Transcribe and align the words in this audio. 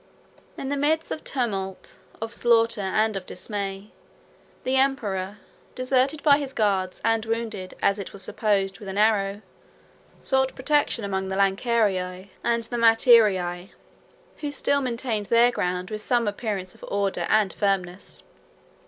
In 0.57 0.69
the 0.69 0.77
midst 0.77 1.11
of 1.11 1.23
tumult, 1.23 1.99
of 2.21 2.33
slaughter, 2.33 2.81
and 2.81 3.15
of 3.15 3.27
dismay, 3.27 3.91
the 4.63 4.75
emperor, 4.75 5.37
deserted 5.75 6.23
by 6.23 6.39
his 6.39 6.53
guards 6.53 7.03
and 7.05 7.23
wounded, 7.23 7.75
as 7.83 7.99
it 7.99 8.11
was 8.11 8.23
supposed, 8.23 8.79
with 8.79 8.89
an 8.89 8.97
arrow, 8.97 9.43
sought 10.19 10.55
protection 10.55 11.03
among 11.05 11.27
the 11.27 11.35
Lancearii 11.35 12.31
and 12.43 12.63
the 12.63 12.77
Mattiarii, 12.77 13.73
who 14.37 14.51
still 14.51 14.81
maintained 14.81 15.27
their 15.27 15.51
ground 15.51 15.91
with 15.91 16.01
some 16.01 16.27
appearance 16.27 16.73
of 16.73 16.83
order 16.89 17.27
and 17.29 17.53
firmness. 17.53 18.23